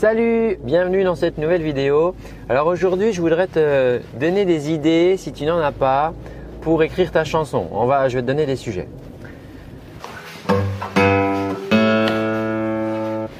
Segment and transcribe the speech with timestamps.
[0.00, 2.14] Salut, bienvenue dans cette nouvelle vidéo.
[2.48, 6.12] Alors aujourd'hui, je voudrais te donner des idées, si tu n'en as pas,
[6.60, 7.66] pour écrire ta chanson.
[7.72, 8.86] On va, je vais te donner des sujets.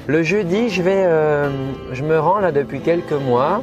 [0.05, 1.47] Le jeudi, je vais, euh,
[1.93, 3.61] je me rends là depuis quelques mois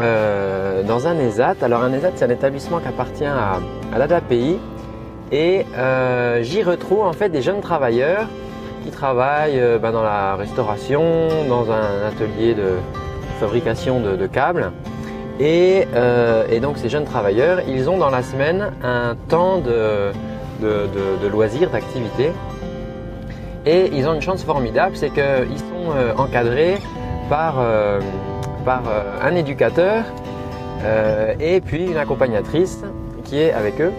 [0.00, 1.56] euh, dans un ESAT.
[1.62, 3.58] Alors un ESAT, c'est un établissement qui appartient à,
[3.92, 4.58] à l'ADAPI
[5.32, 8.28] et euh, j'y retrouve en fait des jeunes travailleurs
[8.84, 12.74] qui travaillent euh, ben, dans la restauration, dans un atelier de
[13.40, 14.72] fabrication de, câbles.
[15.40, 20.10] Et, euh, et, donc ces jeunes travailleurs, ils ont dans la semaine un temps de,
[21.30, 22.32] loisirs, d'activités.
[23.66, 26.78] Et ils ont une chance formidable, c'est qu'ils sont euh, encadrés
[27.28, 27.56] par,
[29.22, 30.04] un éducateur
[31.40, 32.84] et puis une accompagnatrice
[33.24, 33.92] qui est avec eux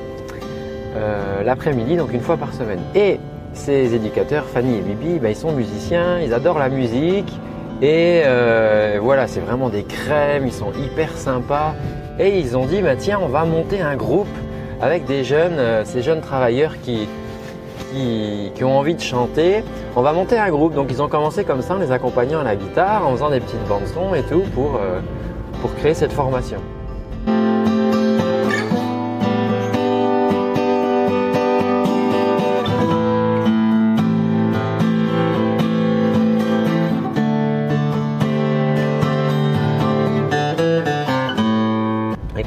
[1.43, 2.79] l'après-midi, donc une fois par semaine.
[3.53, 7.31] Ces éducateurs, Fanny et Bibi, ben, ils sont musiciens, ils adorent la musique.
[7.81, 11.73] Et euh, voilà, c'est vraiment des crèmes, ils sont hyper sympas.
[12.19, 14.27] Et ils ont dit, bah, tiens, on va monter un groupe
[14.81, 17.07] avec des jeunes, euh, ces jeunes travailleurs qui,
[18.61, 19.63] ont envie de chanter.
[19.95, 20.73] On va monter un groupe.
[20.73, 23.39] Donc ils ont commencé comme ça en les accompagnant à la guitare, en faisant des
[23.39, 24.99] petites bandes son et tout pour, euh,
[25.61, 26.59] pour créer cette formation.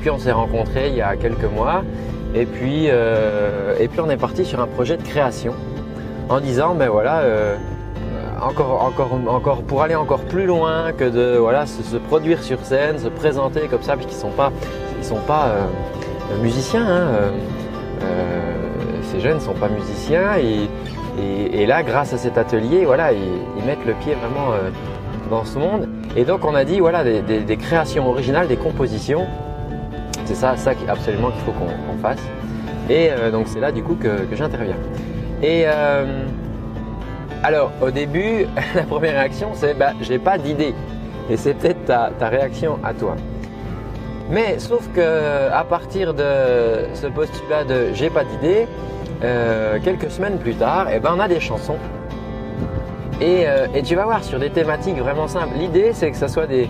[0.03, 1.84] Puis on s'est rencontrés il y a quelques mois.
[2.34, 5.55] Et puis, euh, et puis on est parti sur un projet de création
[6.28, 7.56] en disant ben voilà euh,
[8.41, 12.98] encore, encore, encore pour aller encore plus loin que de voilà se, produire sur scène,
[12.98, 14.50] se présenter comme ça puisqu'ils sont pas
[14.98, 17.06] ils sont pas euh, musiciens hein,
[19.03, 20.37] ces jeunes ne sont pas musiciens.
[20.39, 20.69] Et,
[21.53, 24.55] et, là grâce à cet atelier voilà ils, mettent le pied vraiment
[25.31, 25.89] dans ce monde.
[26.16, 29.27] Et donc on a dit voilà des créations originales, des compositions
[30.25, 32.21] c'est ça, ça absolument qu'il faut qu'on fasse.
[32.88, 34.77] Et euh, donc c'est là du coup que, j'interviens.
[35.43, 36.25] Et euh,
[37.43, 40.75] alors au début, la première réaction c'est bah j'ai pas d'idée.
[41.31, 43.16] Et c'est peut-être ta, ta, réaction à toi.
[44.31, 46.25] Mais sauf que à partir de
[46.94, 48.66] ce postulat de j'ai pas d'idée,
[49.22, 51.78] euh, quelques semaines plus tard, eh ben on a des chansons.
[53.21, 55.56] Et, et tu vas voir sur des thématiques vraiment simples.
[55.56, 56.69] L'idée c'est que ça soit des,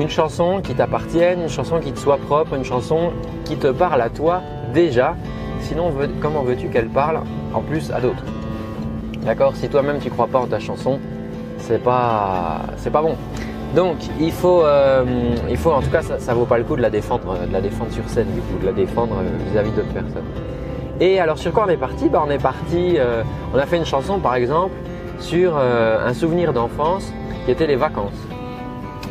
[0.00, 3.12] une chanson qui t'appartienne, une chanson qui te soit propre, une chanson
[3.44, 4.42] qui te parle à toi
[4.72, 5.16] déjà.
[5.60, 7.20] Sinon, comment veux-tu qu'elle parle
[7.54, 8.24] en plus à d'autres?
[9.24, 9.54] D'accord?
[9.54, 10.98] Si toi-même tu crois pas en ta chanson,
[11.58, 13.14] c'est pas pas bon.
[13.74, 15.04] Donc il faut euh,
[15.48, 17.52] il faut en tout cas ça, ça vaut pas le coup de la défendre de
[17.52, 19.14] la défendre sur scène du coup de la défendre
[19.50, 20.24] vis-à-vis d'autres personnes.
[21.00, 22.08] Et alors sur quoi on est parti?
[22.08, 23.22] Bah, on est parti euh,
[23.54, 24.74] on a fait une chanson par exemple
[25.20, 27.12] sur euh, un souvenir d'enfance
[27.46, 28.12] qui était les vacances.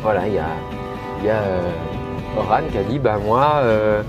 [0.02, 0.46] Voilà, il y a,
[1.32, 1.60] euh,
[2.36, 4.02] Oran qui a dit bah moi euh,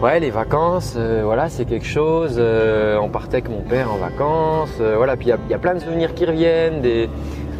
[0.00, 4.80] ouais les vacances euh, voilà c'est quelque chose on partait avec mon père en vacances
[4.96, 6.80] voilà puis il y, a plein de souvenirs qui reviennent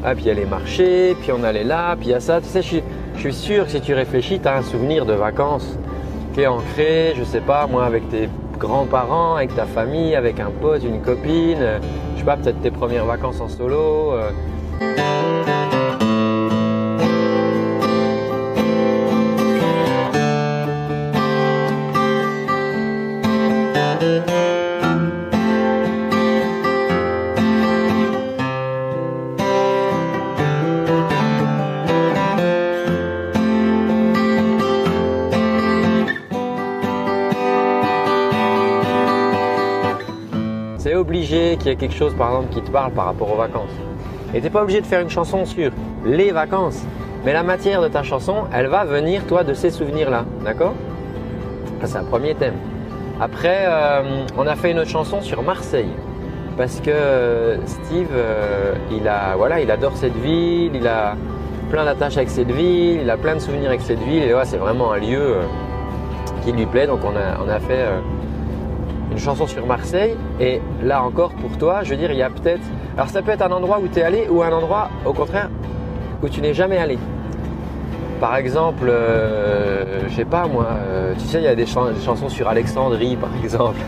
[0.04, 2.20] ah puis il y a les marchés puis on allait là puis il y a
[2.20, 2.76] ça tu sais je,
[3.16, 5.76] je suis sûr que si tu réfléchis tu as un souvenir de vacances
[6.34, 8.28] qui est ancré je sais pas moi avec tes
[8.60, 11.80] grands-parents avec ta famille avec un pote une copine
[12.14, 14.12] je sais pas peut-être tes premières vacances en solo
[41.70, 43.70] y ait quelque chose par exemple qui te parle par rapport aux vacances.
[44.34, 45.70] Et t'es pas obligé de faire une chanson sur
[46.04, 46.84] les vacances,
[47.24, 50.74] mais la matière de ta chanson, elle va venir toi de ces souvenirs-là, d'accord?
[51.84, 52.54] C'est un premier thème.
[53.20, 55.90] Après, euh, on a fait une autre chanson sur Marseille
[56.56, 61.14] parce que Steve, euh, il a, voilà, il adore cette ville, il a
[61.70, 64.56] plein d'attaches avec cette ville, il a plein de souvenirs avec cette ville et c'est
[64.56, 65.42] vraiment un lieu euh,
[66.44, 66.86] qui lui plaît.
[66.86, 68.00] Donc on a, on a fait euh,
[69.10, 70.16] une chanson sur Marseille.
[70.40, 72.62] Et là encore, pour toi, je veux dire, il y a peut-être.
[72.96, 75.50] Alors, ça peut être un endroit où tu es allé ou un endroit, au contraire,
[76.22, 76.98] où tu n'es jamais allé.
[78.20, 81.76] Par exemple, euh, je sais pas moi, euh, tu sais, il y a des, ch
[81.94, 83.78] des, chansons sur Alexandrie, par exemple.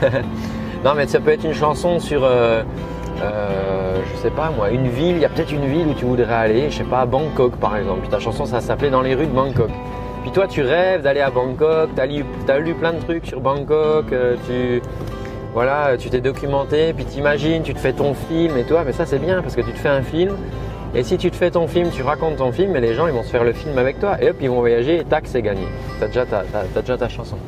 [0.85, 2.63] non, mais ça peut être une chanson sur, euh,
[3.19, 5.17] je sais pas moi, une ville.
[5.17, 7.77] Il y a peut-être une ville où tu voudrais aller, je sais pas, Bangkok, par
[7.79, 8.07] exemple.
[8.09, 9.71] Ta chanson, ça s'appelait Dans les rues de Bangkok.
[10.23, 14.13] Puis toi, tu rêves d'aller à Bangkok, tu as, lu plein de trucs sur Bangkok,
[14.13, 14.83] euh, tu
[15.55, 19.07] voilà, tu t'es documenté, puis t'imagines, tu te fais ton film et toi, mais ça
[19.07, 20.37] c'est bien parce que tu te fais un film
[20.95, 23.13] Et si tu te fais ton film, tu racontes ton film, et les gens ils
[23.13, 24.17] vont se faire le film avec toi.
[24.21, 25.67] Et hop, ils vont voyager et tac, c'est gagné.
[25.99, 27.39] Tu as, déjà ta chanson.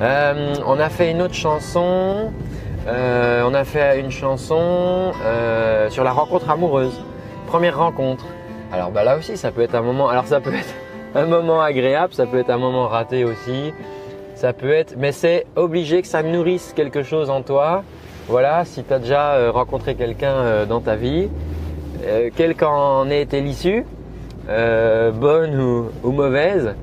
[0.00, 2.32] Euh, on a fait une autre chanson.
[2.86, 5.12] Euh, on a fait une chanson
[5.88, 7.00] sur la rencontre amoureuse.
[7.46, 8.24] Première rencontre.
[8.72, 10.08] Alors bah là aussi, ça peut être un moment.
[10.08, 10.74] Alors ça peut être
[11.14, 13.72] un moment agréable, ça peut être un moment raté aussi.
[14.34, 17.82] Ça peut être, mais c'est obligé que ça nourrisse quelque chose en toi.
[18.28, 21.28] Voilà, si tu as déjà rencontré quelqu'un dans ta vie,
[22.36, 23.84] quelle qu'en ait été l'issue,
[24.48, 26.74] bonne ou mauvaise,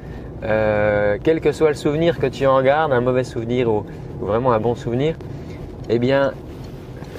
[0.43, 3.85] euh, quel que soit le souvenir que tu en gardes, un mauvais souvenir ou,
[4.19, 5.15] vraiment un bon souvenir,
[5.89, 6.33] eh bien,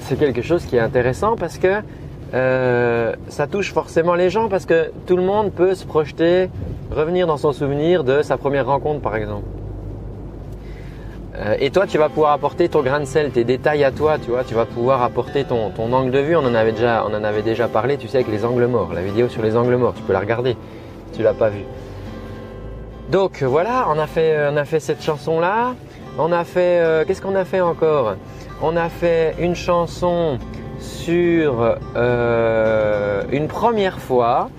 [0.01, 1.81] c'est quelque chose qui est intéressant parce que
[2.33, 6.49] euh, ça touche forcément les gens parce que tout le monde peut se projeter,
[6.91, 9.45] revenir dans son souvenir de sa première rencontre par exemple.
[11.35, 14.17] Euh, et toi, tu vas pouvoir apporter ton grain de sel, tes détails à toi,
[14.17, 16.35] tu vois, tu vas pouvoir apporter ton, angle de vue.
[16.35, 19.55] On en avait déjà, parlé, tu sais, avec les angles morts, la vidéo sur les
[19.55, 20.57] angles morts, tu peux la regarder.
[21.11, 21.63] Si tu l'as pas vue.
[23.09, 25.75] Donc voilà, on a fait, on a fait cette chanson là.
[26.17, 28.15] On a fait, euh, qu'est-ce qu'on a fait encore?
[28.61, 30.37] On a fait une chanson
[30.79, 34.49] sur euh, une première fois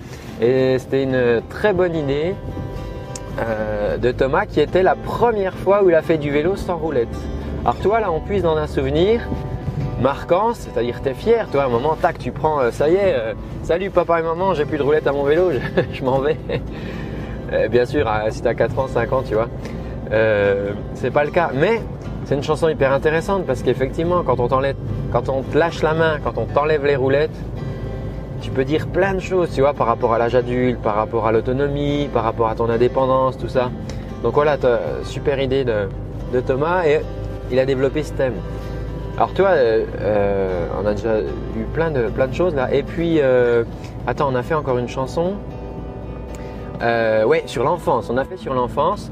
[0.40, 2.34] et c'était une très bonne idée
[3.38, 6.76] euh, de Thomas qui était la première fois où il a fait du vélo sans
[6.76, 7.08] roulette.
[7.64, 9.20] Alors toi là on puise dans un souvenir
[10.00, 13.14] marquant, c'est-à-dire tu es fier, toi à un moment tac tu prends, ça y est,
[13.62, 15.50] salut papa et maman, j'ai plus de roulette à mon vélo,
[15.92, 16.38] je m'en vais.
[17.52, 19.48] Euh, bien sûr, si tu as 4 ans, 5 ans, tu vois.
[20.12, 21.50] Euh, c'est pas le cas.
[21.54, 21.80] Mais
[22.24, 24.48] c'est une chanson hyper intéressante parce qu'effectivement, quand on
[25.12, 27.36] quand on te lâche la main, quand on t'enlève les roulettes,
[28.40, 31.26] tu peux dire plein de choses, tu vois, par rapport à l'âge adulte, par rapport
[31.26, 33.70] à l'autonomie, par rapport à ton indépendance, tout ça.
[34.22, 34.56] Donc voilà,
[35.04, 37.00] super idée de, Thomas et
[37.50, 38.34] il a développé ce thème.
[39.16, 42.72] Alors toi, euh, on a déjà vu plein de, plein de choses là.
[42.72, 43.20] Et puis,
[44.06, 45.34] attends, on a fait encore une chanson.
[46.82, 48.08] Euh, ouais, sur l'enfance.
[48.10, 49.10] On a fait sur l'enfance.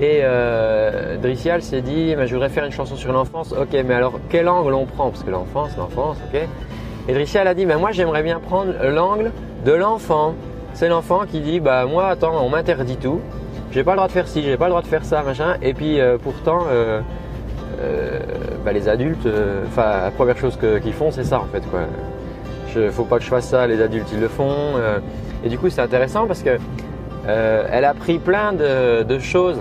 [0.00, 3.52] Et euh, Dricial s'est dit, je voudrais faire une chanson sur l'enfance.
[3.52, 5.10] Ok, mais alors quel angle on prend?
[5.10, 6.40] Parce que l'enfance, l'enfance, ok.
[7.08, 9.32] Et Dricial a dit, bah, moi j'aimerais bien prendre l'angle
[9.64, 10.34] de l'enfant.
[10.74, 13.20] C'est l'enfant qui dit, bah moi attends, on m'interdit tout.
[13.72, 15.56] J'ai pas le droit de faire ci, j'ai pas le droit de faire ça, machin.
[15.62, 17.00] Et puis euh, pourtant, euh,
[17.80, 18.18] euh,
[18.64, 19.26] bah, les adultes,
[19.66, 21.80] enfin la première chose qu'ils font, c'est ça en fait quoi.
[22.74, 24.74] Je, faut pas que je fasse ça, les adultes ils le font.
[25.42, 26.58] et du coup c'est intéressant parce que
[27.26, 29.60] elle a pris plein de, choses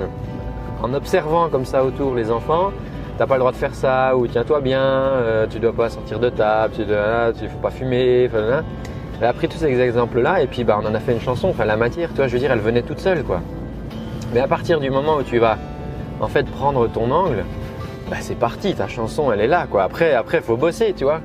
[0.84, 2.72] en observant comme ça autour les enfants.
[3.18, 6.20] T'as pas le droit de faire ça, ou tiens-toi bien, euh, tu dois pas sortir
[6.20, 8.30] de table, tu dois, tu faut pas fumer.
[9.20, 11.50] Elle a pris tous ces exemples-là et puis bah, on en a fait une chanson.
[11.50, 13.42] Enfin, la matière, toi, je veux dire, elle venait toute seule, quoi.
[14.34, 15.58] Mais à partir du moment où tu vas
[16.22, 17.44] en fait prendre ton angle,
[18.10, 19.84] bah, c'est parti, ta chanson, elle est là, quoi.
[19.84, 21.22] Après, après, faut bosser, tu vois.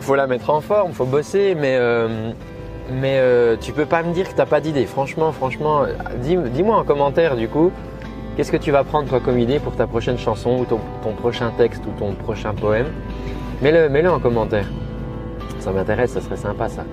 [0.00, 2.32] Faut la mettre en forme, faut bosser, mais euh,
[2.90, 4.84] mais euh, tu peux pas me dire que t'as pas d'idée.
[4.84, 5.84] Franchement, franchement,
[6.20, 7.72] dis-moi en commentaire du coup,
[8.36, 10.78] qu'est-ce que tu vas prendre comme idée pour ta prochaine chanson ou ton,
[11.12, 12.86] prochain texte ou ton prochain poème?
[13.60, 14.66] Mets-le, mets-le en commentaire.
[15.58, 16.84] Ça m'intéresse, ça serait sympa ça.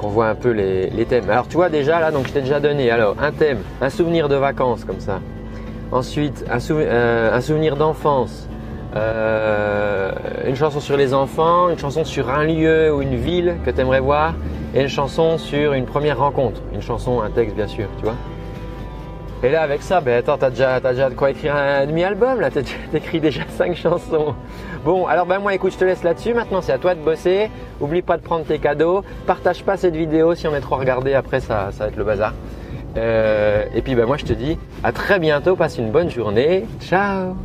[0.00, 1.28] Qu'on voit un peu les, thèmes.
[1.30, 2.90] Alors tu vois déjà là, donc je t'ai déjà donné.
[2.90, 5.20] Alors un thème, un souvenir de vacances comme ça.
[5.92, 8.48] Ensuite, un, euh, souvenir d'enfance.
[8.96, 10.12] Euh,
[10.46, 13.80] une chanson sur les enfants, une chanson sur un lieu ou une ville que tu
[13.80, 14.34] aimerais voir,
[14.74, 16.60] et une chanson sur une première rencontre.
[16.72, 18.14] Une chanson, un texte bien sûr, tu vois.
[19.44, 22.50] Et là avec ça, ben attends, t'as déjà, déjà de quoi écrire un demi-album là,
[22.50, 22.62] t'as
[22.94, 24.34] écrit déjà cinq chansons.
[24.86, 26.32] Bon, alors ben moi écoute, je te laisse là-dessus.
[26.32, 27.50] Maintenant c'est à toi de bosser.
[27.78, 29.04] Oublie pas de prendre tes cadeaux.
[29.26, 31.12] Partage pas cette vidéo si on est trop regardé.
[31.12, 32.32] Après ça, ça va être le bazar.
[32.96, 35.56] Euh, et puis ben moi je te dis à très bientôt.
[35.56, 36.64] Passe une bonne journée.
[36.80, 37.36] Ciao